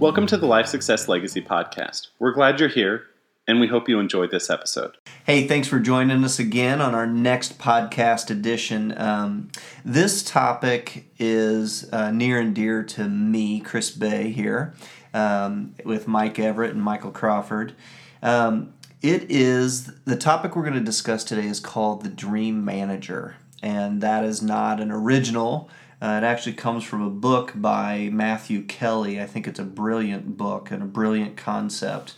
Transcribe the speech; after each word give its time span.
Welcome 0.00 0.26
to 0.28 0.38
the 0.38 0.46
Life 0.46 0.64
Success 0.64 1.08
Legacy 1.08 1.42
Podcast. 1.42 2.08
We're 2.18 2.32
glad 2.32 2.58
you're 2.58 2.70
here, 2.70 3.02
and 3.46 3.60
we 3.60 3.66
hope 3.66 3.86
you 3.86 3.98
enjoyed 3.98 4.30
this 4.30 4.48
episode. 4.48 4.96
Hey, 5.26 5.46
thanks 5.46 5.68
for 5.68 5.78
joining 5.78 6.24
us 6.24 6.38
again 6.38 6.80
on 6.80 6.94
our 6.94 7.06
next 7.06 7.58
podcast 7.58 8.30
edition. 8.30 8.96
Um, 8.96 9.50
this 9.84 10.22
topic 10.22 11.04
is 11.18 11.86
uh, 11.92 12.12
near 12.12 12.40
and 12.40 12.54
dear 12.54 12.82
to 12.82 13.10
me, 13.10 13.60
Chris 13.60 13.90
Bay, 13.90 14.30
here 14.30 14.72
um, 15.12 15.74
with 15.84 16.08
Mike 16.08 16.38
Everett 16.38 16.72
and 16.72 16.82
Michael 16.82 17.10
Crawford. 17.10 17.74
Um, 18.22 18.72
it 19.02 19.30
is 19.30 19.92
the 20.06 20.16
topic 20.16 20.56
we're 20.56 20.62
going 20.62 20.72
to 20.72 20.80
discuss 20.80 21.24
today 21.24 21.44
is 21.44 21.60
called 21.60 22.04
the 22.04 22.08
Dream 22.08 22.64
Manager, 22.64 23.36
and 23.62 24.00
that 24.00 24.24
is 24.24 24.40
not 24.40 24.80
an 24.80 24.90
original. 24.90 25.68
Uh, 26.02 26.18
it 26.22 26.24
actually 26.24 26.54
comes 26.54 26.82
from 26.82 27.02
a 27.02 27.10
book 27.10 27.52
by 27.54 28.08
Matthew 28.10 28.62
Kelly. 28.62 29.20
I 29.20 29.26
think 29.26 29.46
it's 29.46 29.58
a 29.58 29.64
brilliant 29.64 30.38
book 30.38 30.70
and 30.70 30.82
a 30.82 30.86
brilliant 30.86 31.36
concept. 31.36 32.14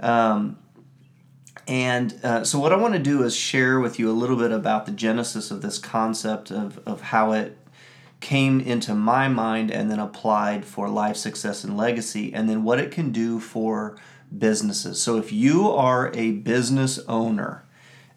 Um, 0.00 0.58
and 1.68 2.18
uh, 2.24 2.42
so, 2.44 2.58
what 2.58 2.72
I 2.72 2.76
want 2.76 2.94
to 2.94 2.98
do 2.98 3.22
is 3.22 3.36
share 3.36 3.78
with 3.78 3.98
you 4.00 4.10
a 4.10 4.12
little 4.12 4.36
bit 4.36 4.50
about 4.50 4.86
the 4.86 4.92
genesis 4.92 5.52
of 5.52 5.62
this 5.62 5.78
concept 5.78 6.50
of, 6.50 6.80
of 6.84 7.00
how 7.00 7.32
it 7.32 7.56
came 8.20 8.60
into 8.60 8.94
my 8.94 9.28
mind 9.28 9.70
and 9.70 9.90
then 9.90 10.00
applied 10.00 10.64
for 10.64 10.88
life 10.88 11.16
success 11.16 11.62
and 11.62 11.76
legacy, 11.76 12.34
and 12.34 12.48
then 12.48 12.64
what 12.64 12.80
it 12.80 12.90
can 12.90 13.12
do 13.12 13.38
for 13.38 13.96
businesses. 14.36 15.00
So, 15.00 15.16
if 15.16 15.30
you 15.32 15.70
are 15.70 16.10
a 16.14 16.32
business 16.32 16.98
owner 17.06 17.64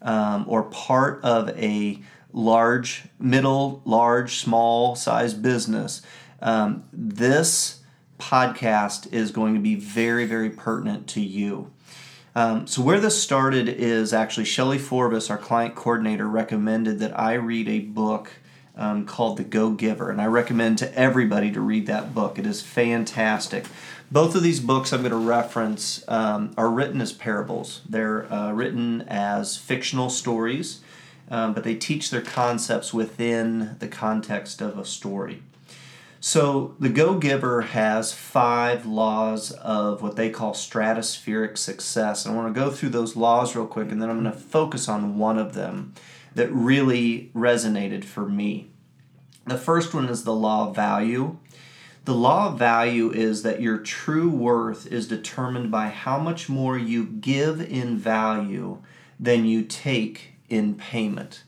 um, 0.02 0.46
or 0.48 0.64
part 0.64 1.24
of 1.24 1.50
a 1.50 2.02
large, 2.36 3.06
middle, 3.18 3.82
large, 3.86 4.36
small 4.36 4.96
size 4.96 5.34
business, 5.34 6.02
um, 6.42 6.84
this 6.92 7.80
podcast 8.20 9.12
is 9.14 9.32
going 9.32 9.56
to 9.56 9.60
be 9.60 9.76
very, 9.76 10.26
very 10.26 10.50
pertinent 10.50 11.08
to 11.08 11.22
you. 11.22 11.72
Um, 12.36 12.68
so, 12.68 12.82
where 12.82 13.00
this 13.00 13.22
started 13.22 13.70
is 13.70 14.12
actually 14.12 14.44
Shelly 14.44 14.78
Forbes, 14.78 15.30
our 15.30 15.38
client 15.38 15.76
coordinator, 15.76 16.28
recommended 16.28 17.00
that 17.00 17.18
I 17.18 17.36
read 17.36 17.70
a 17.70 17.80
book 17.80 18.30
um, 18.76 19.06
called 19.06 19.38
The 19.38 19.46
Go 19.46 19.72
Giver, 19.72 20.12
and 20.12 20.22
I 20.22 20.26
recommend 20.26 20.78
to 20.80 20.94
everybody 20.94 21.50
to 21.54 21.62
read 21.62 21.88
that 21.88 22.14
book. 22.14 22.38
It 22.38 22.46
is 22.46 22.62
fantastic. 22.62 23.64
Both 24.12 24.36
of 24.36 24.44
these 24.44 24.60
books 24.60 24.92
I'm 24.92 25.00
going 25.00 25.12
to 25.12 25.18
reference 25.18 26.04
um, 26.10 26.54
are 26.58 26.70
written 26.70 27.00
as 27.00 27.14
parables, 27.14 27.82
they're 27.88 28.32
uh, 28.32 28.52
written 28.52 29.04
as 29.08 29.56
fictional 29.56 30.10
stories 30.10 30.82
um, 31.30 31.54
but 31.54 31.64
they 31.64 31.76
teach 31.76 32.10
their 32.10 32.22
concepts 32.22 32.94
within 32.94 33.78
the 33.80 33.88
context 33.88 34.62
of 34.62 34.78
a 34.78 34.86
story. 34.86 35.42
So 36.20 36.76
the 36.80 36.90
Go 36.90 37.20
Giver 37.20 37.62
has 37.62 38.12
five 38.12 38.86
laws 38.88 39.52
of 39.52 40.02
what 40.02 40.16
they 40.16 40.32
call 40.32 40.54
stratospheric 40.54 41.56
success. 41.56 42.26
And 42.26 42.34
I 42.34 42.38
want 42.38 42.54
to 42.54 42.60
go 42.60 42.72
through 42.72 42.90
those 42.90 43.16
laws 43.16 43.56
real 43.56 43.68
quick, 43.68 43.92
and 43.92 44.02
then 44.02 44.10
I'm 44.10 44.22
going 44.22 44.34
to 44.34 44.40
focus 44.40 44.90
on 44.90 45.20
one 45.20 45.38
of 45.38 45.54
them 45.54 45.94
that 46.34 46.52
really 46.52 47.30
resonated 47.36 48.04
for 48.04 48.28
me. 48.28 48.72
The 49.46 49.58
first 49.58 49.94
one 49.94 50.10
is 50.10 50.24
the 50.24 50.34
law 50.34 50.70
of 50.70 50.76
value. 50.76 51.38
The 52.06 52.16
law 52.16 52.48
of 52.48 52.60
value 52.60 53.12
is 53.12 53.44
that 53.44 53.62
your 53.62 53.78
true 53.78 54.30
worth 54.30 54.88
is 54.92 55.08
determined 55.08 55.70
by 55.70 55.90
how 55.90 56.18
much 56.18 56.50
more 56.50 56.78
you 56.78 57.06
give 57.06 57.62
in 57.62 57.98
value 57.98 58.82
than 59.20 59.46
you 59.46 59.64
take 59.64 60.35
in 60.50 60.76
payment. 60.76 61.44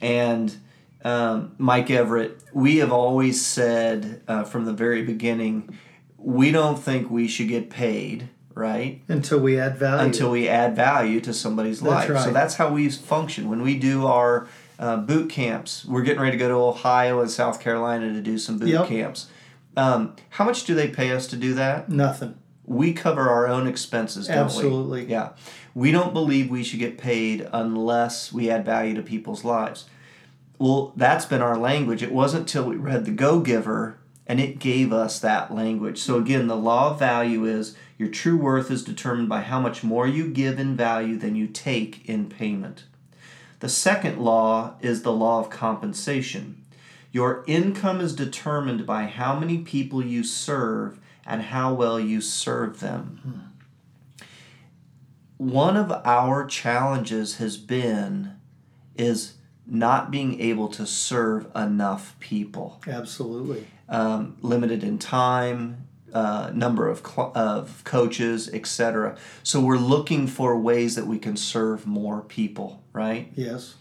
And 0.00 0.56
um, 1.04 1.54
Mike 1.58 1.90
Everett, 1.90 2.38
we 2.52 2.76
have 2.78 2.92
always 2.92 3.44
said 3.44 4.22
uh, 4.28 4.44
from 4.44 4.64
the 4.64 4.72
very 4.72 5.02
beginning, 5.02 5.76
we 6.16 6.50
don't 6.50 6.78
think 6.78 7.10
we 7.10 7.28
should 7.28 7.48
get 7.48 7.70
paid, 7.70 8.28
right? 8.54 9.02
Until 9.08 9.38
we 9.40 9.58
add 9.58 9.76
value. 9.78 10.04
Until 10.06 10.30
we 10.30 10.48
add 10.48 10.74
value 10.76 11.20
to 11.22 11.32
somebody's 11.32 11.80
That's 11.80 11.90
life. 11.90 12.10
right. 12.10 12.24
So 12.24 12.32
that's 12.32 12.54
how 12.56 12.72
we 12.72 12.88
function. 12.90 13.48
When 13.48 13.62
we 13.62 13.78
do 13.78 14.06
our 14.06 14.48
uh, 14.78 14.96
boot 14.98 15.30
camps, 15.30 15.84
we're 15.84 16.02
getting 16.02 16.20
ready 16.22 16.32
to 16.32 16.38
go 16.38 16.48
to 16.48 16.54
Ohio 16.54 17.20
and 17.20 17.30
South 17.30 17.60
Carolina 17.60 18.12
to 18.12 18.20
do 18.20 18.38
some 18.38 18.58
boot 18.58 18.68
Yep. 18.68 18.86
camps. 18.88 19.28
Um, 19.76 20.16
how 20.30 20.44
much 20.44 20.64
do 20.64 20.74
they 20.74 20.88
pay 20.88 21.12
us 21.12 21.26
to 21.28 21.36
do 21.36 21.54
that? 21.54 21.88
Nothing. 21.88 22.36
We 22.68 22.92
cover 22.92 23.28
our 23.28 23.48
own 23.48 23.66
expenses, 23.66 24.26
don't 24.26 24.36
Absolutely. 24.36 25.04
we? 25.04 25.10
Yeah. 25.10 25.30
We 25.74 25.90
don't 25.90 26.12
believe 26.12 26.50
we 26.50 26.64
should 26.64 26.80
get 26.80 26.98
paid 26.98 27.48
unless 27.52 28.32
we 28.32 28.50
add 28.50 28.64
value 28.64 28.94
to 28.94 29.02
people's 29.02 29.44
lives. 29.44 29.86
Well, 30.58 30.92
that's 30.96 31.24
been 31.24 31.40
our 31.40 31.56
language. 31.56 32.02
It 32.02 32.12
wasn't 32.12 32.42
until 32.42 32.64
we 32.64 32.76
read 32.76 33.04
The 33.04 33.12
Go 33.12 33.40
Giver 33.40 33.98
and 34.26 34.40
it 34.40 34.58
gave 34.58 34.92
us 34.92 35.18
that 35.20 35.54
language. 35.54 35.98
So, 35.98 36.18
again, 36.18 36.48
the 36.48 36.56
law 36.56 36.90
of 36.90 36.98
value 36.98 37.46
is 37.46 37.74
your 37.96 38.10
true 38.10 38.36
worth 38.36 38.70
is 38.70 38.84
determined 38.84 39.28
by 39.28 39.40
how 39.40 39.58
much 39.58 39.82
more 39.82 40.06
you 40.06 40.28
give 40.28 40.58
in 40.58 40.76
value 40.76 41.16
than 41.16 41.34
you 41.34 41.46
take 41.46 42.06
in 42.06 42.28
payment. 42.28 42.84
The 43.60 43.68
second 43.68 44.18
law 44.18 44.74
is 44.80 45.02
the 45.02 45.12
law 45.12 45.40
of 45.40 45.48
compensation. 45.48 46.62
Your 47.10 47.42
income 47.46 48.00
is 48.00 48.14
determined 48.14 48.86
by 48.86 49.04
how 49.04 49.38
many 49.38 49.58
people 49.58 50.04
you 50.04 50.22
serve 50.22 51.00
and 51.28 51.42
how 51.42 51.74
well 51.74 52.00
you 52.00 52.20
serve 52.20 52.80
them. 52.80 53.52
One 55.36 55.76
of 55.76 55.92
our 56.04 56.46
challenges 56.46 57.36
has 57.36 57.56
been 57.58 58.34
is 58.96 59.34
not 59.64 60.10
being 60.10 60.40
able 60.40 60.68
to 60.68 60.86
serve 60.86 61.46
enough 61.54 62.16
people. 62.18 62.80
Absolutely. 62.88 63.66
Um, 63.88 64.38
limited 64.40 64.82
in 64.82 64.98
time, 64.98 65.86
uh, 66.12 66.50
number 66.54 66.88
of, 66.88 67.06
cl- 67.06 67.32
of 67.34 67.84
coaches, 67.84 68.48
etc. 68.52 69.16
So 69.42 69.60
we're 69.60 69.76
looking 69.76 70.26
for 70.26 70.58
ways 70.58 70.94
that 70.96 71.06
we 71.06 71.18
can 71.18 71.36
serve 71.36 71.86
more 71.86 72.22
people, 72.22 72.82
right? 72.92 73.30
Yes. 73.36 73.74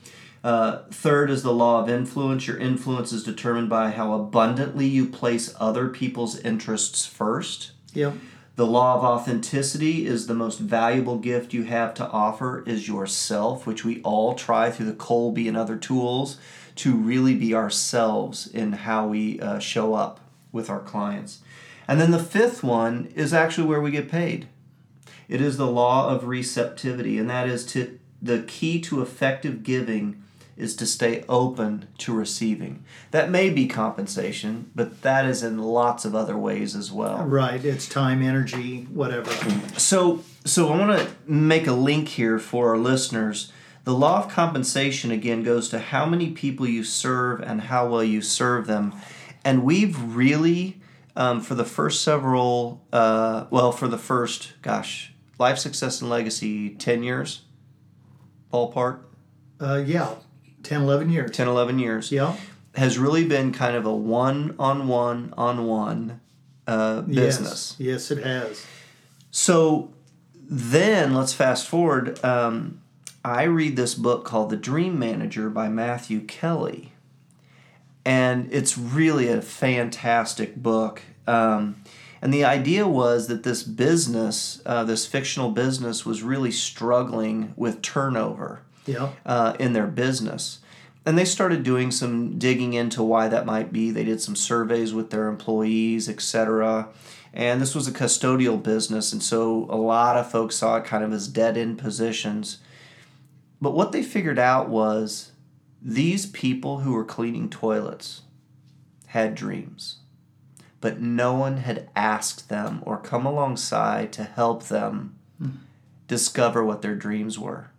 Uh, 0.44 0.84
third 0.92 1.30
is 1.30 1.44
the 1.44 1.54
law 1.54 1.82
of 1.82 1.90
influence. 1.90 2.48
Your 2.48 2.58
influence 2.58 3.12
is 3.12 3.24
determined 3.24 3.70
by 3.70 3.90
how 3.90 4.14
abundantly 4.14 4.86
you 4.86 5.08
place 5.08 5.54
other 5.60 5.90
people's 5.90 6.40
interests 6.40 7.06
first. 7.06 7.72
Yep. 7.94 8.14
The 8.56 8.66
law 8.66 8.96
of 8.96 9.04
authenticity 9.04 10.08
is 10.08 10.26
the 10.26 10.34
most 10.34 10.60
valuable 10.60 11.20
gift 11.20 11.54
you 11.54 11.64
have 11.64 11.94
to 11.96 12.08
offer 12.08 12.64
is 12.66 12.88
yourself, 12.88 13.68
which 13.68 13.86
we 13.86 14.02
all 14.02 14.34
try 14.34 14.72
through 14.72 14.88
the 14.88 14.94
Kolbe 14.94 15.48
and 15.48 15.56
other 15.56 15.78
tools 15.78 16.38
to 16.78 16.96
really 16.96 17.36
be 17.36 17.54
ourselves 17.54 18.48
in 18.48 18.72
how 18.72 19.08
we 19.08 19.40
uh, 19.40 19.60
show 19.60 19.94
up 19.94 20.20
with 20.52 20.70
our 20.72 20.80
clients. 20.80 21.42
And 21.88 22.02
then 22.02 22.12
the 22.12 22.20
fifth 22.20 22.64
one 22.64 23.12
is 23.16 23.32
actually 23.32 23.68
where 23.68 23.82
we 23.82 23.92
get 23.92 24.10
paid. 24.10 24.48
It 25.30 25.40
is 25.40 25.58
the 25.58 25.68
law 25.68 26.10
of 26.10 26.26
receptivity, 26.26 27.18
and 27.18 27.30
that 27.30 27.48
is 27.48 27.66
to 27.68 28.00
the 28.22 28.42
key 28.44 28.82
to 28.82 29.02
effective 29.02 29.62
giving 29.62 30.24
is 30.58 30.76
to 30.76 30.86
stay 30.86 31.24
open 31.30 31.88
to 32.00 32.14
receiving. 32.14 32.84
That 33.12 33.30
may 33.30 33.50
be 33.50 33.68
compensation, 33.68 34.72
but 34.74 35.02
that 35.04 35.26
is 35.26 35.44
in 35.44 35.60
lots 35.60 36.04
of 36.06 36.16
other 36.16 36.38
ways 36.38 36.76
as 36.76 36.92
well. 36.92 37.24
Right. 37.24 37.64
It's 37.64 37.88
time, 37.88 38.22
energy, 38.22 38.88
whatever. 38.92 39.32
So, 39.78 40.24
so 40.46 40.70
I 40.70 40.78
want 40.78 41.00
to 41.00 41.16
make 41.32 41.68
a 41.68 41.74
link 41.74 42.10
here 42.10 42.40
for 42.40 42.70
our 42.70 42.78
listeners. 42.78 43.52
The 43.84 43.94
law 43.94 44.24
of 44.24 44.32
compensation 44.32 45.12
again 45.12 45.44
goes 45.44 45.70
to 45.70 45.80
how 45.80 46.06
many 46.06 46.32
people 46.32 46.68
you 46.68 46.84
serve 46.84 47.40
and 47.42 47.62
how 47.62 47.88
well 47.88 48.04
you 48.04 48.22
serve 48.22 48.68
them, 48.68 48.94
and 49.46 49.64
we've 49.64 49.98
really, 50.14 50.82
um, 51.16 51.40
for 51.40 51.56
the 51.56 51.64
first 51.64 52.04
several, 52.04 52.86
uh, 52.92 53.46
well, 53.50 53.72
for 53.72 53.88
the 53.88 53.98
first, 53.98 54.54
gosh, 54.62 55.14
life 55.40 55.58
success 55.58 56.02
and 56.02 56.10
legacy, 56.10 56.72
ten 56.72 57.02
years, 57.02 57.44
ballpark, 58.52 59.00
Uh, 59.62 59.82
yeah. 59.86 60.16
10, 60.68 60.82
11 60.82 61.10
years. 61.10 61.32
10, 61.32 61.48
11 61.48 61.80
years, 61.80 62.12
Yeah. 62.12 62.36
has 62.76 62.98
really 62.98 63.26
been 63.26 63.52
kind 63.52 63.76
of 63.76 63.86
a 63.86 63.96
one 63.96 64.56
on 64.60 64.88
one 64.88 65.34
on 65.38 65.66
one 65.66 66.20
uh, 66.68 67.02
business. 67.02 67.76
Yes. 67.78 68.10
Yes, 68.10 68.12
it 68.12 68.24
has. 68.24 68.66
So 69.32 69.92
then 70.50 71.14
let's 71.14 71.34
fast 71.34 71.68
forward. 71.68 72.24
Um, 72.24 72.82
I 73.24 73.44
read 73.44 73.76
this 73.76 73.96
book 73.96 74.26
called 74.26 74.50
The 74.50 74.58
Dream 74.58 74.98
Manager 75.00 75.50
by 75.50 75.70
Matthew 75.70 76.22
Kelly. 76.22 76.94
And 78.06 78.48
it's 78.54 78.78
really 78.78 79.28
a 79.28 79.42
fantastic 79.42 80.56
book. 80.56 81.02
Um, 81.28 81.84
and 82.22 82.34
the 82.34 82.46
idea 82.46 82.88
was 82.88 83.28
that 83.28 83.44
this 83.44 83.64
business, 83.64 84.62
uh, 84.66 84.84
this 84.86 85.06
fictional 85.06 85.52
business, 85.52 86.06
was 86.06 86.24
really 86.24 86.52
struggling 86.52 87.54
with 87.58 87.82
turnover 87.82 88.62
Yeah. 88.88 89.12
uh, 89.26 89.54
in 89.60 89.74
their 89.74 89.86
business. 89.88 90.60
And 91.06 91.18
they 91.18 91.26
started 91.26 91.64
doing 91.64 91.92
some 91.92 92.38
digging 92.40 92.74
into 92.74 93.04
why 93.04 93.28
that 93.30 93.46
might 93.46 93.72
be. 93.72 93.92
They 93.92 94.04
did 94.04 94.22
some 94.22 94.36
surveys 94.36 94.94
with 94.94 95.10
their 95.12 95.28
employees, 95.28 96.10
etc. 96.10 96.90
And 97.34 97.62
this 97.62 97.76
was 97.76 97.88
a 97.88 97.92
custodial 97.94 98.62
business, 98.62 99.14
and 99.14 99.22
so 99.24 99.68
a 99.70 99.76
lot 99.78 100.18
of 100.18 100.32
folks 100.32 100.56
saw 100.56 100.78
it 100.78 100.86
kind 100.86 101.04
of 101.04 101.14
as 101.14 101.28
dead 101.28 101.56
end 101.58 101.78
positions. 101.78 102.58
But 103.62 103.74
what 103.76 103.92
they 103.92 104.04
figured 104.04 104.40
out 104.40 104.70
was 104.70 105.32
these 105.82 106.26
people 106.26 106.80
who 106.80 106.94
were 106.94 107.06
cleaning 107.06 107.50
toilets 107.50 108.22
had 109.08 109.36
dreams. 109.36 109.98
but 110.80 111.00
no 111.02 111.34
one 111.34 111.58
had 111.58 111.90
asked 111.96 112.50
them 112.50 112.82
or 112.86 112.98
come 112.98 113.26
alongside 113.26 114.12
to 114.14 114.24
help 114.24 114.64
them 114.66 115.16
discover 116.08 116.64
what 116.64 116.82
their 116.82 116.96
dreams 116.96 117.38
were. 117.40 117.72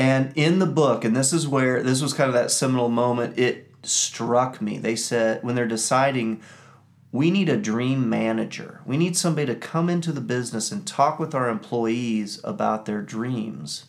And 0.00 0.32
in 0.34 0.60
the 0.60 0.66
book, 0.66 1.04
and 1.04 1.14
this 1.14 1.30
is 1.30 1.46
where 1.46 1.82
this 1.82 2.00
was 2.00 2.14
kind 2.14 2.28
of 2.28 2.32
that 2.32 2.50
seminal 2.50 2.88
moment, 2.88 3.38
it 3.38 3.70
struck 3.82 4.62
me. 4.62 4.78
They 4.78 4.96
said 4.96 5.44
when 5.44 5.54
they're 5.54 5.68
deciding, 5.68 6.40
we 7.12 7.30
need 7.30 7.50
a 7.50 7.58
dream 7.58 8.08
manager. 8.08 8.80
We 8.86 8.96
need 8.96 9.14
somebody 9.14 9.46
to 9.48 9.54
come 9.54 9.90
into 9.90 10.10
the 10.10 10.22
business 10.22 10.72
and 10.72 10.86
talk 10.86 11.18
with 11.18 11.34
our 11.34 11.50
employees 11.50 12.40
about 12.44 12.86
their 12.86 13.02
dreams. 13.02 13.88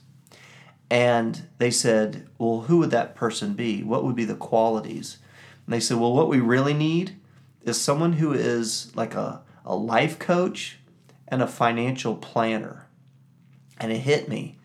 And 0.90 1.48
they 1.60 1.72
said, 1.72 2.28
well, 2.38 2.64
who 2.64 2.80
would 2.80 2.92
that 2.92 3.16
person 3.16 3.54
be? 3.54 3.82
What 3.82 4.04
would 4.04 4.18
be 4.18 4.26
the 4.26 4.36
qualities? 4.36 5.18
And 5.66 5.74
they 5.74 5.80
said, 5.80 5.96
well, 5.96 6.12
what 6.12 6.28
we 6.28 6.42
really 6.42 6.74
need 6.74 7.16
is 7.64 7.80
someone 7.80 8.14
who 8.14 8.34
is 8.34 8.94
like 8.98 9.16
a, 9.16 9.44
a 9.64 9.78
life 9.78 10.20
coach 10.20 10.80
and 11.30 11.42
a 11.42 11.48
financial 11.48 12.18
planner. 12.18 12.90
And 13.80 13.94
it 13.94 14.00
hit 14.00 14.28
me. 14.28 14.58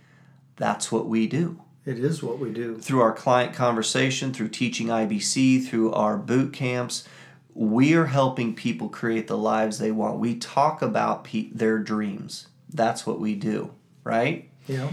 That's 0.56 0.90
what 0.90 1.06
we 1.06 1.26
do. 1.26 1.60
It 1.84 1.98
is 1.98 2.22
what 2.22 2.38
we 2.38 2.52
do. 2.52 2.78
Through 2.78 3.00
our 3.00 3.12
client 3.12 3.54
conversation, 3.54 4.32
through 4.32 4.48
teaching 4.48 4.88
IBC, 4.88 5.66
through 5.66 5.92
our 5.92 6.16
boot 6.16 6.52
camps, 6.52 7.06
we 7.54 7.94
are 7.94 8.06
helping 8.06 8.54
people 8.54 8.88
create 8.88 9.28
the 9.28 9.38
lives 9.38 9.78
they 9.78 9.92
want. 9.92 10.18
We 10.18 10.36
talk 10.36 10.82
about 10.82 11.24
pe- 11.24 11.50
their 11.50 11.78
dreams. 11.78 12.48
That's 12.72 13.06
what 13.06 13.20
we 13.20 13.34
do, 13.34 13.70
right? 14.02 14.50
Yeah. 14.66 14.90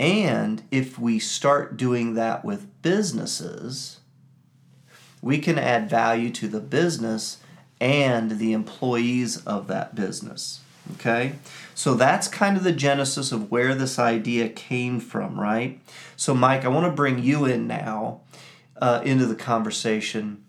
And 0.00 0.62
if 0.70 0.98
we 0.98 1.18
start 1.18 1.76
doing 1.76 2.14
that 2.14 2.44
with 2.44 2.82
businesses, 2.82 4.00
we 5.22 5.38
can 5.38 5.58
add 5.58 5.88
value 5.88 6.30
to 6.30 6.48
the 6.48 6.60
business 6.60 7.38
and 7.80 8.38
the 8.38 8.52
employees 8.52 9.44
of 9.44 9.66
that 9.68 9.94
business. 9.94 10.60
Okay? 10.94 11.34
So 11.74 11.94
that's 11.94 12.26
kind 12.28 12.56
of 12.56 12.64
the 12.64 12.72
genesis 12.72 13.30
of 13.30 13.50
where 13.50 13.74
this 13.74 13.98
idea 13.98 14.48
came 14.48 14.98
from, 15.00 15.38
right? 15.38 15.80
So, 16.16 16.34
Mike, 16.34 16.64
I 16.64 16.68
want 16.68 16.86
to 16.86 16.92
bring 16.92 17.22
you 17.22 17.44
in 17.44 17.66
now 17.66 18.22
uh, 18.80 19.00
into 19.04 19.26
the 19.26 19.36
conversation. 19.36 20.44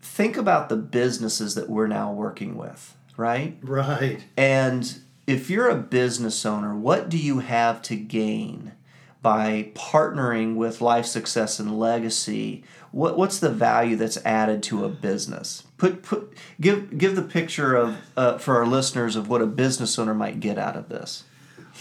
Think 0.00 0.36
about 0.36 0.68
the 0.68 0.76
businesses 0.76 1.54
that 1.54 1.68
we're 1.68 1.86
now 1.86 2.12
working 2.12 2.56
with, 2.56 2.96
right? 3.16 3.56
Right. 3.62 4.24
And 4.36 4.98
if 5.26 5.50
you're 5.50 5.68
a 5.68 5.76
business 5.76 6.44
owner, 6.46 6.74
what 6.74 7.08
do 7.08 7.18
you 7.18 7.40
have 7.40 7.82
to 7.82 7.96
gain 7.96 8.72
by 9.22 9.70
partnering 9.74 10.54
with 10.54 10.80
Life 10.80 11.06
Success 11.06 11.58
and 11.58 11.78
Legacy? 11.78 12.64
What, 12.92 13.18
what's 13.18 13.38
the 13.38 13.50
value 13.50 13.96
that's 13.96 14.18
added 14.24 14.62
to 14.64 14.84
a 14.84 14.88
business? 14.88 15.64
Put 15.78 16.02
put 16.02 16.32
give 16.60 16.96
give 16.96 17.16
the 17.16 17.22
picture 17.22 17.74
of 17.74 17.96
uh, 18.16 18.38
for 18.38 18.56
our 18.56 18.66
listeners 18.66 19.14
of 19.14 19.28
what 19.28 19.42
a 19.42 19.46
business 19.46 19.98
owner 19.98 20.14
might 20.14 20.40
get 20.40 20.58
out 20.58 20.76
of 20.76 20.88
this. 20.88 21.24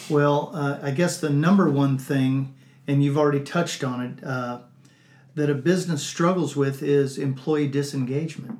Well, 0.09 0.51
uh, 0.53 0.79
I 0.83 0.91
guess 0.91 1.19
the 1.19 1.29
number 1.29 1.69
one 1.69 1.97
thing, 1.97 2.53
and 2.87 3.03
you've 3.03 3.17
already 3.17 3.39
touched 3.39 3.83
on 3.83 4.01
it, 4.01 4.23
uh, 4.23 4.59
that 5.35 5.49
a 5.49 5.53
business 5.53 6.03
struggles 6.03 6.55
with 6.55 6.83
is 6.83 7.17
employee 7.17 7.67
disengagement. 7.67 8.59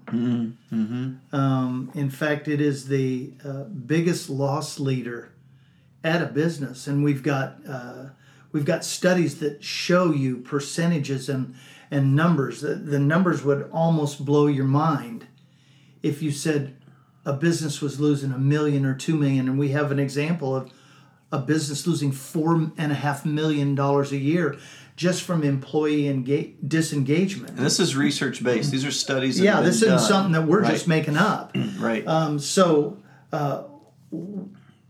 Um, 1.34 1.92
in 1.94 2.10
fact, 2.10 2.48
it 2.48 2.62
is 2.62 2.88
the 2.88 3.32
uh, 3.44 3.64
biggest 3.64 4.30
loss 4.30 4.80
leader 4.80 5.32
at 6.04 6.22
a 6.22 6.28
business, 6.28 6.88
and 6.88 7.04
we've 7.04 7.24
got 7.24 7.58
uh, 7.68 8.06
we've 8.52 8.66
got 8.66 8.86
studies 8.86 9.40
that 9.40 9.64
show 9.64 10.12
you 10.12 10.38
percentages 10.38 11.28
and 11.28 11.56
and 11.92 12.16
numbers. 12.16 12.62
The, 12.62 12.76
the 12.76 13.00
numbers 13.00 13.44
would 13.44 13.70
almost 13.72 14.26
blow 14.26 14.48
your 14.48 14.66
mind 14.66 15.28
if 16.04 16.22
you 16.22 16.32
said 16.32 16.76
a 17.26 17.34
business 17.34 17.82
was 17.82 18.00
losing 18.00 18.32
a 18.32 18.38
million 18.38 18.86
or 18.86 18.94
two 18.96 19.16
million, 19.16 19.48
and 19.50 19.58
we 19.58 19.70
have 19.70 19.92
an 19.92 20.00
example 20.00 20.56
of 20.56 20.72
a 21.32 21.40
business 21.40 21.88
losing 21.88 22.12
four 22.12 22.72
and 22.78 22.92
a 22.92 22.96
half 22.96 23.26
million 23.26 23.74
dollars 23.76 24.12
a 24.12 24.18
year 24.18 24.58
just 24.96 25.24
from 25.24 25.44
employee 25.44 26.04
enga- 26.04 26.54
disengagement. 26.66 27.50
And 27.58 27.66
this 27.66 27.80
is 27.80 27.96
research 27.98 28.42
based. 28.44 28.72
These 28.72 28.86
are 28.86 28.92
studies. 28.92 29.38
That 29.40 29.44
Yeah, 29.44 29.62
this 29.62 29.78
isn't 29.78 29.90
done. 29.90 30.00
something 30.00 30.32
that 30.34 30.44
we're 30.48 30.62
Right. 30.62 30.72
just 30.72 30.88
making 30.88 31.18
up. 31.18 31.56
right. 31.80 32.06
Um, 32.08 32.40
so, 32.40 32.98
uh, 33.34 33.64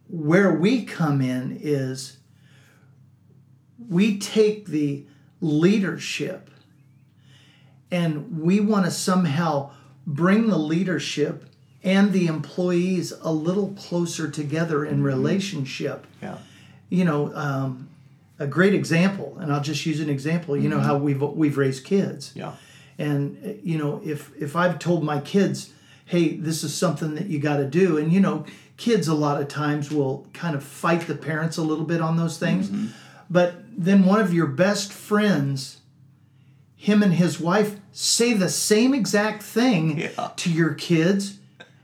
where 0.07 0.53
we 0.53 0.83
come 0.85 1.21
in 1.21 1.57
is 1.59 2.17
we 3.89 4.19
take 4.19 4.67
the 4.67 5.05
leadership 5.41 6.49
and 7.91 8.41
we 8.41 8.59
want 8.59 8.85
to 8.85 8.91
somehow 8.91 9.71
bring 10.05 10.47
the 10.47 10.57
leadership 10.57 11.45
and 11.83 12.11
the 12.11 12.27
employees 12.27 13.13
a 13.21 13.31
little 13.31 13.73
closer 13.73 14.29
together 14.29 14.83
in 14.85 14.95
mm-hmm. 14.95 15.03
relationship. 15.03 16.07
yeah. 16.21 16.37
You 16.89 17.03
know, 17.03 17.33
um, 17.35 17.89
a 18.37 18.47
great 18.47 18.73
example, 18.73 19.37
and 19.39 19.51
I'll 19.51 19.61
just 19.61 19.85
use 19.85 19.99
an 19.99 20.09
example. 20.09 20.57
You 20.57 20.69
know 20.69 20.77
mm-hmm. 20.77 20.85
how 20.85 20.97
we've 20.97 21.21
we've 21.21 21.57
raised 21.57 21.83
kids. 21.85 22.31
Yeah. 22.35 22.53
And 22.97 23.59
you 23.63 23.77
know, 23.77 24.01
if 24.03 24.31
if 24.39 24.55
I've 24.55 24.77
told 24.77 25.03
my 25.03 25.19
kids, 25.19 25.71
"Hey, 26.05 26.35
this 26.35 26.63
is 26.63 26.73
something 26.73 27.15
that 27.15 27.27
you 27.27 27.39
got 27.39 27.57
to 27.57 27.65
do," 27.65 27.97
and 27.97 28.11
you 28.11 28.19
know, 28.19 28.45
kids 28.77 29.07
a 29.07 29.13
lot 29.13 29.41
of 29.41 29.47
times 29.47 29.89
will 29.89 30.27
kind 30.33 30.55
of 30.55 30.63
fight 30.63 31.01
the 31.01 31.15
parents 31.15 31.57
a 31.57 31.61
little 31.61 31.85
bit 31.85 32.01
on 32.01 32.17
those 32.17 32.37
things. 32.37 32.69
Mm-hmm. 32.69 32.87
But 33.29 33.55
then 33.75 34.05
one 34.05 34.21
of 34.21 34.33
your 34.33 34.47
best 34.47 34.93
friends, 34.93 35.81
him 36.85 37.01
and 37.01 37.13
his 37.13 37.39
wife 37.39 37.77
say 37.91 38.33
the 38.33 38.49
same 38.49 38.93
exact 38.93 39.41
thing 39.41 39.97
Yeah. 39.97 40.29
to 40.35 40.51
your 40.51 40.73
kids, 40.75 41.39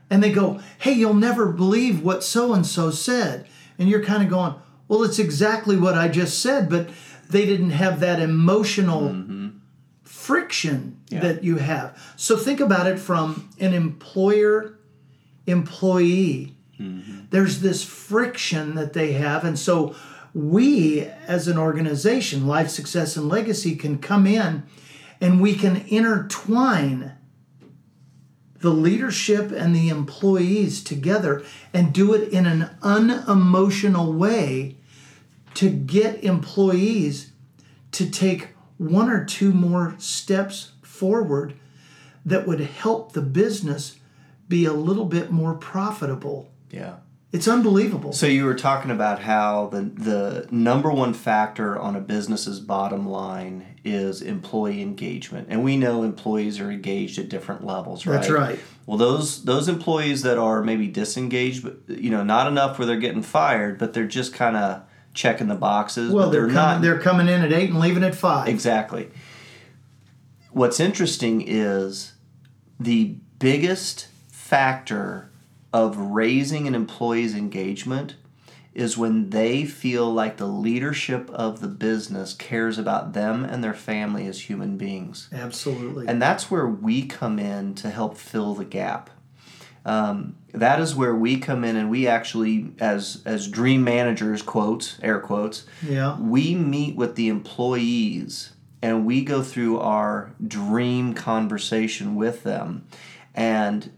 and 0.08 0.22
they 0.22 0.30
go, 0.30 0.60
"Hey, 0.78 0.92
you'll 0.92 1.14
never 1.28 1.46
believe 1.46 2.02
what 2.02 2.22
so 2.22 2.52
and 2.54 2.64
so 2.64 2.92
said," 2.92 3.46
and 3.78 3.88
you're 3.88 4.04
kind 4.04 4.22
of 4.22 4.30
going, 4.30 4.54
"Well, 4.86 5.02
it's 5.02 5.18
exactly 5.18 5.76
what 5.76 5.98
I 5.98 6.06
just 6.06 6.38
said," 6.38 6.68
but 6.68 6.88
they 7.28 7.44
didn't 7.46 7.70
have 7.70 7.98
that 7.98 8.20
emotional 8.20 9.08
mm-hmm. 9.08 9.48
friction 10.04 10.98
that 11.10 11.42
you 11.42 11.56
have. 11.56 11.98
So 12.16 12.36
think 12.36 12.60
about 12.60 12.86
it 12.86 12.98
from 12.98 13.48
an 13.58 13.74
employer 13.74 14.78
employee. 15.46 16.54
Mm-hmm. 16.80 17.26
There's 17.30 17.60
this 17.60 17.82
friction 17.82 18.76
that 18.76 18.92
they 18.92 19.12
have. 19.12 19.44
And 19.44 19.58
so 19.58 19.94
we, 20.32 21.08
as 21.26 21.48
an 21.48 21.58
organization, 21.58 22.46
Life 22.46 22.70
Success 22.70 23.16
and 23.16 23.28
Legacy, 23.28 23.74
can 23.74 23.98
come 23.98 24.26
in 24.26 24.62
and 25.22 25.40
we 25.40 25.54
can 25.54 25.76
intertwine 25.86 27.12
the 28.58 28.70
leadership 28.70 29.52
and 29.52 29.74
the 29.74 29.88
employees 29.88 30.82
together 30.82 31.44
and 31.72 31.92
do 31.92 32.12
it 32.12 32.28
in 32.32 32.44
an 32.44 32.70
unemotional 32.82 34.12
way 34.12 34.76
to 35.54 35.70
get 35.70 36.22
employees 36.24 37.32
to 37.92 38.10
take 38.10 38.48
one 38.78 39.08
or 39.08 39.24
two 39.24 39.52
more 39.52 39.94
steps 39.98 40.72
forward 40.82 41.54
that 42.26 42.46
would 42.46 42.60
help 42.60 43.12
the 43.12 43.22
business 43.22 43.98
be 44.48 44.64
a 44.64 44.72
little 44.72 45.04
bit 45.04 45.30
more 45.30 45.54
profitable. 45.54 46.50
Yeah. 46.70 46.96
It's 47.30 47.48
unbelievable. 47.48 48.12
So 48.12 48.26
you 48.26 48.44
were 48.44 48.54
talking 48.54 48.90
about 48.90 49.20
how 49.20 49.68
the 49.68 49.82
the 49.82 50.48
number 50.50 50.90
one 50.90 51.14
factor 51.14 51.78
on 51.78 51.96
a 51.96 52.00
business's 52.00 52.60
bottom 52.60 53.08
line 53.08 53.71
is 53.84 54.22
employee 54.22 54.80
engagement, 54.80 55.48
and 55.50 55.64
we 55.64 55.76
know 55.76 56.02
employees 56.02 56.60
are 56.60 56.70
engaged 56.70 57.18
at 57.18 57.28
different 57.28 57.64
levels, 57.64 58.06
right? 58.06 58.14
That's 58.14 58.30
right. 58.30 58.58
Well, 58.86 58.96
those 58.96 59.44
those 59.44 59.68
employees 59.68 60.22
that 60.22 60.38
are 60.38 60.62
maybe 60.62 60.88
disengaged, 60.88 61.62
but 61.62 61.98
you 61.98 62.10
know, 62.10 62.22
not 62.22 62.46
enough 62.46 62.78
where 62.78 62.86
they're 62.86 62.96
getting 62.96 63.22
fired, 63.22 63.78
but 63.78 63.92
they're 63.92 64.06
just 64.06 64.34
kind 64.34 64.56
of 64.56 64.82
checking 65.14 65.48
the 65.48 65.54
boxes. 65.54 66.12
Well, 66.12 66.30
they're, 66.30 66.42
they're, 66.42 66.54
coming, 66.54 66.54
not 66.54 66.82
they're 66.82 67.00
coming 67.00 67.28
in 67.28 67.42
at 67.42 67.52
eight 67.52 67.70
and 67.70 67.80
leaving 67.80 68.04
at 68.04 68.14
five. 68.14 68.48
Exactly. 68.48 69.10
What's 70.50 70.80
interesting 70.80 71.42
is 71.46 72.12
the 72.78 73.16
biggest 73.38 74.08
factor 74.28 75.30
of 75.72 75.96
raising 75.96 76.66
an 76.66 76.74
employee's 76.74 77.34
engagement 77.34 78.16
is 78.74 78.96
when 78.96 79.30
they 79.30 79.64
feel 79.64 80.12
like 80.12 80.36
the 80.36 80.46
leadership 80.46 81.28
of 81.30 81.60
the 81.60 81.68
business 81.68 82.32
cares 82.32 82.78
about 82.78 83.12
them 83.12 83.44
and 83.44 83.62
their 83.62 83.74
family 83.74 84.26
as 84.26 84.42
human 84.42 84.76
beings. 84.76 85.28
Absolutely. 85.32 86.06
And 86.06 86.22
that's 86.22 86.50
where 86.50 86.66
we 86.66 87.06
come 87.06 87.38
in 87.38 87.74
to 87.76 87.90
help 87.90 88.16
fill 88.16 88.54
the 88.54 88.64
gap. 88.64 89.10
Um, 89.84 90.36
that 90.52 90.80
is 90.80 90.94
where 90.94 91.14
we 91.14 91.38
come 91.38 91.64
in 91.64 91.76
and 91.76 91.90
we 91.90 92.06
actually, 92.06 92.72
as 92.78 93.20
as 93.24 93.48
dream 93.48 93.82
managers, 93.82 94.40
quotes, 94.40 94.98
air 95.02 95.18
quotes, 95.18 95.66
yeah. 95.82 96.18
we 96.20 96.54
meet 96.54 96.94
with 96.94 97.16
the 97.16 97.28
employees 97.28 98.52
and 98.80 99.04
we 99.04 99.24
go 99.24 99.42
through 99.42 99.80
our 99.80 100.34
dream 100.46 101.14
conversation 101.14 102.14
with 102.14 102.42
them 102.44 102.86
and 103.34 103.90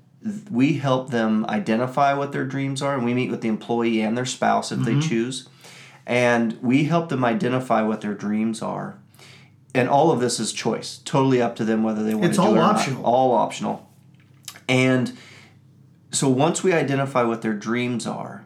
we 0.50 0.74
help 0.74 1.10
them 1.10 1.44
identify 1.46 2.14
what 2.14 2.32
their 2.32 2.44
dreams 2.44 2.80
are 2.80 2.94
and 2.94 3.04
we 3.04 3.12
meet 3.14 3.30
with 3.30 3.42
the 3.42 3.48
employee 3.48 4.00
and 4.00 4.16
their 4.16 4.24
spouse 4.26 4.72
if 4.72 4.80
they 4.80 4.98
choose. 5.00 5.48
And 6.06 6.58
we 6.62 6.84
help 6.84 7.08
them 7.08 7.24
identify 7.24 7.82
what 7.82 8.00
their 8.00 8.14
dreams 8.14 8.62
are. 8.62 8.98
And 9.74 9.88
all 9.88 10.10
of 10.12 10.20
this 10.20 10.38
is 10.38 10.52
choice. 10.52 11.00
Totally 11.04 11.42
up 11.42 11.56
to 11.56 11.64
them 11.64 11.82
whether 11.82 12.02
they 12.02 12.14
want 12.14 12.26
It's 12.26 12.36
to 12.36 12.42
do 12.42 12.48
all 12.48 12.54
it 12.54 12.58
or 12.58 12.60
not. 12.60 12.76
optional. 12.76 13.04
all 13.04 13.32
optional. 13.32 13.90
And 14.68 15.16
so 16.10 16.28
once 16.28 16.62
we 16.62 16.72
identify 16.72 17.22
what 17.22 17.42
their 17.42 17.54
dreams 17.54 18.06
are, 18.06 18.44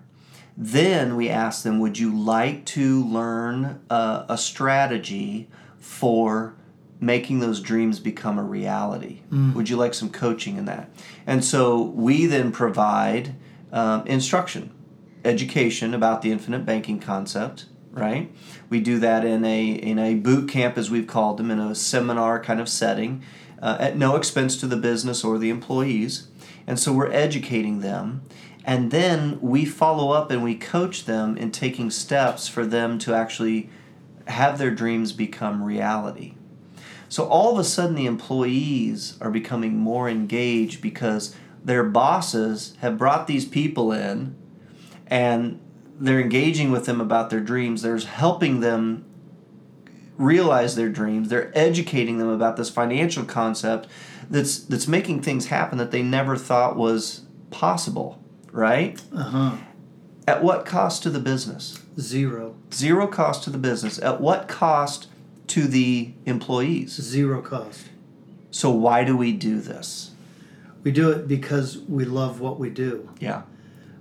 then 0.57 1.15
we 1.17 1.29
ask 1.29 1.63
them, 1.63 1.79
Would 1.79 1.99
you 1.99 2.17
like 2.17 2.65
to 2.67 3.05
learn 3.05 3.81
uh, 3.91 4.25
a 4.29 4.37
strategy 4.39 5.49
for 5.79 6.55
making 7.01 7.41
those 7.41 7.61
dreams 7.61 8.01
become 8.01 8.39
a 8.39 8.43
reality? 8.43 9.23
Would 9.55 9.69
you 9.69 9.77
like 9.77 9.95
some 9.95 10.11
coaching 10.11 10.57
in 10.57 10.65
that? 10.67 10.91
And 11.27 11.45
so 11.45 11.83
we 11.83 12.27
then 12.27 12.53
provide 12.53 13.35
um, 13.73 14.07
instruction, 14.07 14.73
education 15.25 15.95
about 15.95 16.23
the 16.23 16.33
infinite 16.33 16.65
banking 16.65 17.01
concept. 17.01 17.67
Right, 17.91 18.31
we 18.69 18.81
do 18.81 18.99
that 19.01 19.25
in 19.25 19.45
a 19.45 19.71
in 19.71 19.99
a 19.99 20.15
boot 20.15 20.49
camp, 20.49 20.79
as 20.79 20.89
we've 20.89 21.07
called 21.07 21.39
them, 21.39 21.51
in 21.51 21.59
a 21.59 21.75
seminar 21.75 22.39
kind 22.39 22.61
of 22.61 22.69
setting, 22.69 23.25
uh, 23.61 23.77
at 23.81 23.97
no 23.97 24.15
expense 24.15 24.57
to 24.59 24.67
the 24.67 24.77
business 24.77 25.25
or 25.25 25.39
the 25.39 25.51
employees. 25.51 26.29
And 26.67 26.79
so 26.79 26.93
we're 26.93 27.11
educating 27.11 27.81
them. 27.81 28.23
And 28.65 28.91
then 28.91 29.41
we 29.41 29.65
follow 29.65 30.13
up 30.13 30.31
and 30.31 30.45
we 30.45 30.55
coach 30.55 31.07
them 31.07 31.37
in 31.39 31.51
taking 31.51 31.91
steps 31.91 32.47
for 32.47 32.67
them 32.67 32.99
to 33.01 33.15
actually 33.15 33.71
have 34.27 34.59
their 34.59 34.71
dreams 34.71 35.13
become 35.13 35.65
reality. 35.65 36.35
So 37.09 37.27
all 37.27 37.53
of 37.53 37.59
a 37.59 37.65
sudden, 37.65 37.95
the 37.95 38.07
employees 38.07 39.17
are 39.21 39.31
becoming 39.31 39.77
more 39.77 40.09
engaged 40.09 40.83
because 40.83 41.35
their 41.65 41.85
bosses 41.85 42.77
have 42.81 42.99
brought 42.99 43.27
these 43.27 43.45
people 43.45 43.93
in 43.93 44.37
and 45.07 45.61
they're 45.99 46.21
engaging 46.21 46.71
with 46.71 46.85
them 46.87 47.01
about 47.01 47.31
their 47.31 47.41
dreams. 47.41 47.83
They're 47.83 47.99
helping 47.99 48.61
them 48.61 49.05
realize 50.17 50.77
their 50.77 50.89
dreams. 50.89 51.29
They're 51.29 51.57
educating 51.57 52.19
them 52.19 52.29
about 52.29 52.57
this 52.57 52.71
financial 52.71 53.25
concept 53.25 53.89
that's 54.31 54.59
that's 54.59 54.87
making 54.87 55.23
things 55.23 55.47
happen 55.47 55.79
that 55.79 55.91
they 55.91 56.03
never 56.03 56.37
thought 56.37 56.77
was 56.77 57.23
possible, 57.51 58.23
right? 58.53 59.01
Uh-huh. 59.15 59.57
At 60.27 60.43
what 60.43 60.67
cost 60.67 61.03
to 61.05 61.11
the 61.11 61.21
business? 61.21 61.81
Zero. 61.99 62.55
Zero 62.73 63.07
cost 63.07 63.45
to 63.45 63.51
the 63.51 63.59
business. 63.59 63.99
At 63.99 64.21
what 64.21 64.47
cost 64.47 65.07
to 65.49 65.67
the 65.67 66.13
employees? 66.25 66.93
Zero 66.93 67.43
cost. 67.43 67.89
So 68.51 68.71
why 68.71 69.05
do 69.05 69.17
we 69.17 69.33
do 69.33 69.61
this? 69.61 70.13
We 70.83 70.93
do 70.93 71.11
it 71.11 71.29
because 71.29 71.79
we 71.79 72.05
love 72.05 72.41
what 72.41 72.59
we 72.59 72.71
do. 72.71 73.11
Yeah. 73.21 73.43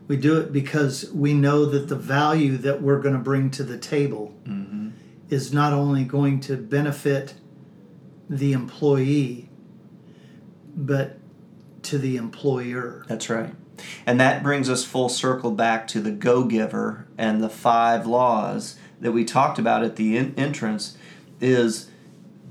We 0.08 0.16
do 0.16 0.40
it 0.40 0.54
because 0.54 1.12
we 1.12 1.34
know 1.34 1.66
that 1.66 1.90
the 1.90 1.96
value 1.96 2.58
that 2.58 2.82
we're 2.82 3.02
going 3.02 3.16
to 3.16 3.22
bring 3.22 3.52
to 3.52 3.64
the 3.64 3.78
table 3.78 4.34
mm-hmm. 4.46 4.92
is 5.30 5.52
not 5.52 5.74
only 5.74 6.06
going 6.06 6.40
to 6.42 6.56
benefit 6.56 7.34
the 8.30 8.54
employee, 8.54 9.50
but 10.76 11.18
to 11.84 11.98
the 11.98 12.16
employer. 12.16 13.06
That's 13.08 13.30
right. 13.30 13.54
And 14.06 14.20
that 14.20 14.44
brings 14.44 14.70
us 14.70 14.84
full 14.84 15.10
circle 15.10 15.52
back 15.52 15.88
to 15.90 16.00
the 16.00 16.12
go 16.12 16.44
giver 16.44 17.08
and 17.18 17.44
the 17.44 17.50
five 17.50 18.06
laws 18.08 18.78
that 19.00 19.12
we 19.12 19.24
talked 19.26 19.60
about 19.60 19.84
at 19.84 19.96
the 19.96 20.18
in- 20.18 20.34
entrance 20.36 20.98
is 21.40 21.90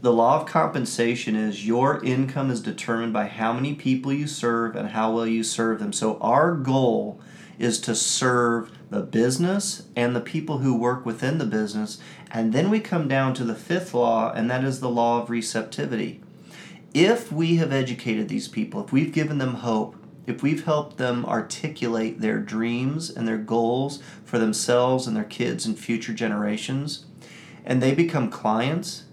the 0.01 0.13
law 0.13 0.41
of 0.41 0.47
compensation 0.47 1.35
is 1.35 1.67
your 1.67 2.05
income 2.05 2.51
is 2.51 2.61
determined 2.61 3.13
by 3.13 3.27
how 3.27 3.53
many 3.53 3.75
people 3.75 4.13
you 4.13 4.27
serve 4.27 4.77
and 4.77 4.91
how 4.91 5.13
well 5.13 5.27
you 5.27 5.43
serve 5.43 5.79
them. 5.79 5.93
So 5.93 6.19
our 6.19 6.55
goal 6.55 7.21
is 7.59 7.81
to 7.81 7.95
serve 7.95 8.71
the 8.91 9.01
business 9.01 9.85
and 9.97 10.15
the 10.15 10.21
people 10.21 10.59
who 10.59 10.77
work 10.77 11.07
within 11.07 11.39
the 11.39 11.47
business. 11.47 11.99
And 12.31 12.53
then 12.53 12.71
we 12.71 12.81
come 12.81 13.09
down 13.09 13.35
to 13.35 13.45
the 13.45 13.55
fifth 13.55 13.95
law, 13.95 14.33
and 14.33 14.51
that 14.51 14.65
is 14.65 14.81
the 14.81 14.91
law 14.91 15.23
of 15.23 15.31
receptivity. 15.31 16.21
If 16.93 17.33
we 17.33 17.57
have 17.57 17.73
educated 17.73 18.29
these 18.29 18.49
people, 18.49 18.85
if 18.85 18.93
we've 18.93 19.13
given 19.13 19.39
them 19.39 19.55
hope, 19.55 19.97
if 20.27 20.43
we've 20.43 20.65
helped 20.65 20.99
them 20.99 21.25
articulate 21.25 22.21
their 22.21 22.39
dreams 22.39 23.11
and 23.11 23.27
their 23.27 23.39
goals 23.39 24.03
for 24.25 24.39
themselves 24.39 25.07
and 25.07 25.17
their 25.17 25.25
kids 25.25 25.67
and 25.67 25.79
future 25.79 26.13
generations, 26.13 27.07
and 27.67 27.83
they 27.83 27.95
become 27.95 28.31
clients, 28.31 29.05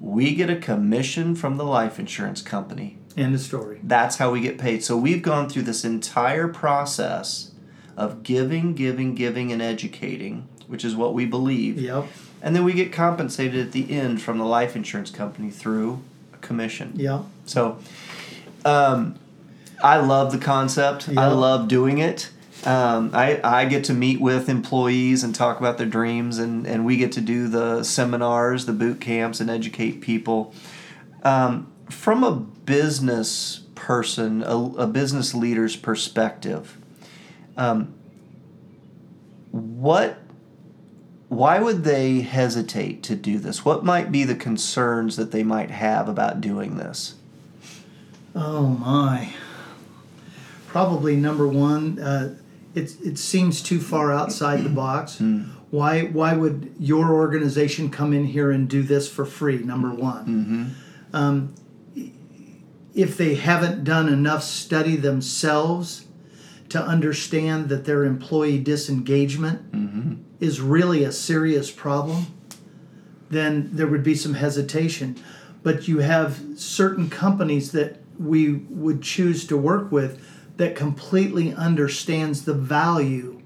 we 0.00 0.34
get 0.34 0.50
a 0.50 0.56
commission 0.56 1.34
from 1.34 1.56
the 1.56 1.64
life 1.64 1.98
insurance 1.98 2.42
company. 2.42 2.98
End 3.16 3.34
of 3.34 3.40
story. 3.40 3.80
That's 3.82 4.16
how 4.16 4.30
we 4.30 4.40
get 4.40 4.58
paid. 4.58 4.84
So 4.84 4.96
we've 4.96 5.22
gone 5.22 5.48
through 5.48 5.62
this 5.62 5.84
entire 5.84 6.48
process 6.48 7.52
of 7.96 8.22
giving, 8.22 8.74
giving, 8.74 9.14
giving, 9.14 9.52
and 9.52 9.62
educating, 9.62 10.48
which 10.66 10.84
is 10.84 10.94
what 10.94 11.14
we 11.14 11.24
believe. 11.24 11.80
Yep. 11.80 12.06
And 12.42 12.54
then 12.54 12.64
we 12.64 12.74
get 12.74 12.92
compensated 12.92 13.66
at 13.66 13.72
the 13.72 13.90
end 13.90 14.20
from 14.20 14.36
the 14.36 14.44
life 14.44 14.76
insurance 14.76 15.10
company 15.10 15.50
through 15.50 16.02
a 16.34 16.36
commission. 16.38 16.92
Yep. 16.96 17.22
So, 17.46 17.78
um, 18.66 19.18
I 19.82 19.98
love 19.98 20.32
the 20.32 20.38
concept. 20.38 21.08
I 21.08 21.28
love 21.28 21.68
doing 21.68 21.98
it. 21.98 22.30
Um, 22.64 23.10
I, 23.12 23.40
I 23.44 23.64
get 23.66 23.84
to 23.84 23.92
meet 23.92 24.20
with 24.20 24.48
employees 24.48 25.22
and 25.22 25.34
talk 25.34 25.60
about 25.60 25.78
their 25.78 25.86
dreams, 25.86 26.38
and, 26.38 26.66
and 26.66 26.84
we 26.84 26.96
get 26.96 27.12
to 27.12 27.20
do 27.20 27.48
the 27.48 27.84
seminars, 27.84 28.66
the 28.66 28.72
boot 28.72 29.00
camps, 29.00 29.40
and 29.40 29.50
educate 29.50 30.00
people. 30.00 30.52
Um, 31.22 31.72
from 31.90 32.24
a 32.24 32.32
business 32.32 33.60
person, 33.74 34.42
a, 34.42 34.56
a 34.56 34.86
business 34.86 35.34
leader's 35.34 35.76
perspective, 35.76 36.76
um, 37.56 37.94
what 39.50 40.18
why 41.28 41.58
would 41.58 41.82
they 41.82 42.20
hesitate 42.20 43.02
to 43.04 43.16
do 43.16 43.38
this? 43.38 43.64
What 43.64 43.84
might 43.84 44.12
be 44.12 44.22
the 44.24 44.36
concerns 44.36 45.16
that 45.16 45.32
they 45.32 45.42
might 45.42 45.70
have 45.70 46.08
about 46.08 46.40
doing 46.40 46.76
this? 46.76 47.14
Oh 48.34 48.66
my. 48.68 49.32
Probably 50.68 51.16
number 51.16 51.48
one, 51.48 51.98
uh, 51.98 52.36
it, 52.76 52.94
it 53.02 53.18
seems 53.18 53.62
too 53.62 53.80
far 53.80 54.12
outside 54.12 54.62
the 54.62 54.68
box. 54.68 55.18
Hmm. 55.18 55.44
Why 55.70 56.02
why 56.02 56.34
would 56.34 56.74
your 56.78 57.12
organization 57.12 57.90
come 57.90 58.12
in 58.12 58.24
here 58.24 58.50
and 58.50 58.68
do 58.68 58.82
this 58.82 59.08
for 59.08 59.24
free? 59.24 59.58
Number 59.58 59.92
one. 59.92 60.26
Mm-hmm. 60.26 61.16
Um, 61.16 61.54
if 62.94 63.16
they 63.16 63.34
haven't 63.34 63.84
done 63.84 64.08
enough 64.08 64.42
study 64.42 64.96
themselves 64.96 66.06
to 66.68 66.80
understand 66.80 67.68
that 67.68 67.84
their 67.84 68.04
employee 68.04 68.58
disengagement 68.58 69.72
mm-hmm. 69.72 70.14
is 70.40 70.60
really 70.60 71.04
a 71.04 71.12
serious 71.12 71.70
problem, 71.70 72.26
then 73.30 73.70
there 73.72 73.86
would 73.86 74.02
be 74.02 74.14
some 74.14 74.34
hesitation. 74.34 75.16
But 75.62 75.88
you 75.88 75.98
have 75.98 76.40
certain 76.56 77.10
companies 77.10 77.72
that 77.72 78.00
we 78.18 78.52
would 78.52 79.02
choose 79.02 79.46
to 79.48 79.56
work 79.56 79.90
with 79.90 80.20
that 80.56 80.74
completely 80.74 81.52
understands 81.52 82.44
the 82.44 82.54
value 82.54 83.42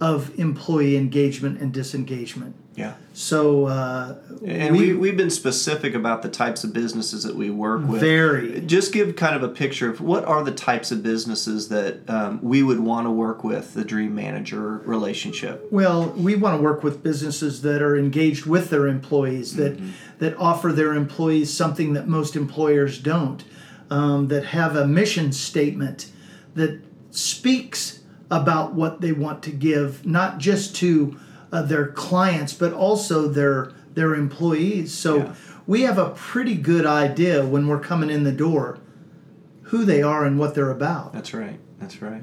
of 0.00 0.36
employee 0.38 0.96
engagement 0.96 1.60
and 1.60 1.72
disengagement. 1.72 2.56
Yeah. 2.74 2.94
So 3.12 3.66
uh, 3.66 4.16
And 4.44 4.74
we, 4.74 4.94
we, 4.94 5.08
have 5.08 5.16
been 5.16 5.30
specific 5.30 5.94
about 5.94 6.22
the 6.22 6.30
types 6.30 6.64
of 6.64 6.72
businesses 6.72 7.22
that 7.24 7.36
we 7.36 7.50
work 7.50 7.86
with. 7.86 8.00
Very. 8.00 8.62
Just 8.62 8.92
give 8.92 9.14
kind 9.14 9.36
of 9.36 9.42
a 9.42 9.48
picture 9.48 9.90
of 9.90 10.00
what 10.00 10.24
are 10.24 10.42
the 10.42 10.52
types 10.52 10.90
of 10.90 11.02
businesses 11.02 11.68
that 11.68 12.08
um, 12.08 12.40
we 12.42 12.62
would 12.62 12.80
want 12.80 13.06
to 13.06 13.10
work 13.10 13.44
with 13.44 13.74
the 13.74 13.84
Dream 13.84 14.14
Manager 14.14 14.78
relationship. 14.78 15.68
Well, 15.70 16.10
we 16.16 16.34
want 16.34 16.56
to 16.56 16.62
work 16.62 16.82
with 16.82 17.02
businesses 17.02 17.60
that 17.62 17.82
are 17.82 17.96
engaged 17.96 18.46
with 18.46 18.70
their 18.70 18.86
employees, 18.86 19.56
that 19.56 19.78
that 20.18 20.36
offer 20.38 20.72
their 20.72 20.94
employees 20.94 21.52
something 21.52 21.92
that 21.92 22.08
most 22.08 22.36
employers 22.36 22.98
don't, 22.98 23.44
um, 23.92 24.28
that 24.28 24.46
have 24.46 24.74
a 24.74 24.86
mission 24.86 25.30
statement 25.32 26.10
that 26.54 26.80
speaks 27.10 28.00
about 28.30 28.72
what 28.72 29.02
they 29.02 29.12
want 29.12 29.42
to 29.42 29.50
give, 29.50 30.06
not 30.06 30.38
just 30.38 30.74
to 30.76 31.18
uh, 31.52 31.60
their 31.60 31.88
clients, 31.88 32.54
but 32.54 32.72
also 32.72 33.28
their 33.28 33.72
their 33.92 34.14
employees. 34.14 34.94
So 34.94 35.16
Yeah. 35.18 35.34
we 35.66 35.82
have 35.82 35.98
a 35.98 36.08
pretty 36.10 36.54
good 36.54 36.86
idea 36.86 37.44
when 37.46 37.66
we're 37.68 37.80
coming 37.80 38.08
in 38.08 38.24
the 38.24 38.32
door 38.32 38.78
who 39.64 39.84
they 39.84 40.02
are 40.02 40.24
and 40.24 40.38
what 40.38 40.54
they're 40.54 40.70
about. 40.70 41.12
That's 41.12 41.34
right. 41.34 41.60
That's 41.78 42.00
right. 42.00 42.22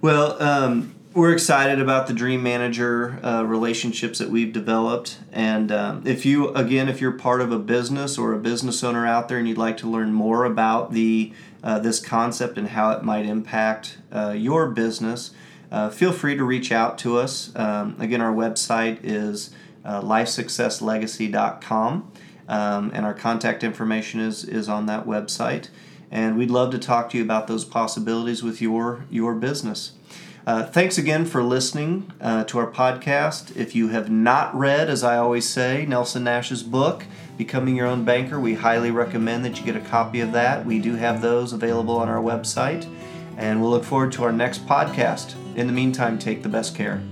Well, 0.00 0.42
um, 0.42 0.95
we're 1.16 1.32
excited 1.32 1.80
about 1.80 2.06
the 2.08 2.12
Dream 2.12 2.42
Manager 2.42 3.18
uh, 3.24 3.42
relationships 3.42 4.18
that 4.18 4.28
we've 4.28 4.52
developed. 4.52 5.18
And 5.32 5.72
um, 5.72 6.02
if 6.04 6.26
you, 6.26 6.50
again, 6.50 6.90
if 6.90 7.00
you're 7.00 7.12
part 7.12 7.40
of 7.40 7.50
a 7.50 7.58
business 7.58 8.18
or 8.18 8.34
a 8.34 8.38
business 8.38 8.84
owner 8.84 9.06
out 9.06 9.30
there 9.30 9.38
and 9.38 9.48
you'd 9.48 9.56
like 9.56 9.78
to 9.78 9.88
learn 9.88 10.12
more 10.12 10.44
about 10.44 10.92
the 10.92 11.32
uh, 11.64 11.78
this 11.78 12.00
concept 12.00 12.58
and 12.58 12.68
how 12.68 12.90
it 12.90 13.02
might 13.02 13.24
impact 13.24 13.96
uh, 14.12 14.34
your 14.36 14.68
business, 14.68 15.30
uh, 15.72 15.88
feel 15.88 16.12
free 16.12 16.36
to 16.36 16.44
reach 16.44 16.70
out 16.70 16.98
to 16.98 17.16
us. 17.16 17.50
Um, 17.56 17.96
again, 17.98 18.20
our 18.20 18.34
website 18.34 18.98
is 19.02 19.54
uh, 19.86 20.02
lifesuccesslegacy.com, 20.02 22.12
um, 22.46 22.90
and 22.94 23.06
our 23.06 23.14
contact 23.14 23.64
information 23.64 24.20
is, 24.20 24.44
is 24.44 24.68
on 24.68 24.84
that 24.86 25.06
website. 25.06 25.70
And 26.10 26.36
we'd 26.36 26.50
love 26.50 26.72
to 26.72 26.78
talk 26.78 27.08
to 27.10 27.16
you 27.16 27.24
about 27.24 27.46
those 27.48 27.64
possibilities 27.64 28.42
with 28.42 28.60
your, 28.60 29.06
your 29.10 29.34
business. 29.34 29.92
Uh, 30.46 30.62
thanks 30.62 30.96
again 30.96 31.24
for 31.24 31.42
listening 31.42 32.12
uh, 32.20 32.44
to 32.44 32.56
our 32.56 32.70
podcast. 32.70 33.56
If 33.56 33.74
you 33.74 33.88
have 33.88 34.08
not 34.08 34.54
read, 34.54 34.88
as 34.88 35.02
I 35.02 35.16
always 35.16 35.44
say, 35.44 35.84
Nelson 35.86 36.22
Nash's 36.22 36.62
book, 36.62 37.04
Becoming 37.36 37.74
Your 37.74 37.88
Own 37.88 38.04
Banker, 38.04 38.38
we 38.38 38.54
highly 38.54 38.92
recommend 38.92 39.44
that 39.44 39.58
you 39.58 39.64
get 39.64 39.74
a 39.74 39.80
copy 39.80 40.20
of 40.20 40.30
that. 40.32 40.64
We 40.64 40.78
do 40.78 40.94
have 40.94 41.20
those 41.20 41.52
available 41.52 41.96
on 41.96 42.08
our 42.08 42.22
website, 42.22 42.88
and 43.36 43.60
we'll 43.60 43.72
look 43.72 43.82
forward 43.82 44.12
to 44.12 44.22
our 44.22 44.32
next 44.32 44.64
podcast. 44.66 45.34
In 45.56 45.66
the 45.66 45.72
meantime, 45.72 46.16
take 46.16 46.44
the 46.44 46.48
best 46.48 46.76
care. 46.76 47.02